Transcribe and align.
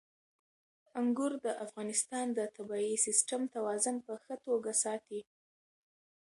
انګور 0.99 1.31
د 1.45 1.47
افغانستان 1.65 2.25
د 2.37 2.39
طبعي 2.55 2.93
سیسټم 3.05 3.41
توازن 3.55 3.95
په 4.05 4.13
ښه 4.23 4.35
توګه 4.45 4.71
ساتي. 4.83 5.21